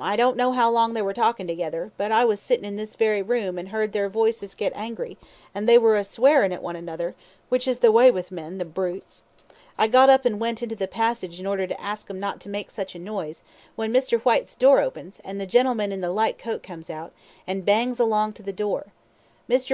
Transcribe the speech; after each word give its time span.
I 0.00 0.14
don't 0.14 0.36
know 0.36 0.52
how 0.52 0.70
long 0.70 0.94
they 0.94 1.02
were 1.02 1.12
talkin' 1.12 1.48
together; 1.48 1.90
but 1.96 2.12
I 2.12 2.24
was 2.24 2.38
sittin' 2.38 2.64
in 2.64 2.76
this 2.76 2.94
very 2.94 3.22
room 3.22 3.58
and 3.58 3.70
heard 3.70 3.90
their 3.92 4.08
voices 4.08 4.54
git 4.54 4.72
angry, 4.76 5.18
and 5.52 5.68
they 5.68 5.78
were 5.78 5.96
a 5.96 6.04
swearin' 6.04 6.52
at 6.52 6.62
one 6.62 6.76
another, 6.76 7.16
which 7.48 7.66
is 7.66 7.80
the 7.80 7.90
way 7.90 8.08
with 8.08 8.30
men, 8.30 8.58
the 8.58 8.64
brutes. 8.64 9.24
I 9.76 9.88
got 9.88 10.08
up 10.08 10.24
and 10.24 10.38
went 10.38 10.62
into 10.62 10.76
the 10.76 10.86
passage 10.86 11.40
in 11.40 11.46
order 11.48 11.66
to 11.66 11.80
ask 11.82 12.08
'em 12.08 12.20
not 12.20 12.38
to 12.42 12.48
make 12.48 12.70
such 12.70 12.94
a 12.94 13.00
noise, 13.00 13.42
when 13.74 13.92
Mr. 13.92 14.20
Whyte's 14.20 14.54
door 14.54 14.80
opens, 14.80 15.18
an' 15.24 15.38
the 15.38 15.44
gentleman 15.44 15.90
in 15.90 16.00
the 16.00 16.12
light 16.12 16.38
coat 16.38 16.62
comes 16.62 16.88
out, 16.88 17.12
and 17.44 17.66
bangs 17.66 17.98
along 17.98 18.34
to 18.34 18.44
the 18.44 18.52
door. 18.52 18.92
Mr. 19.48 19.66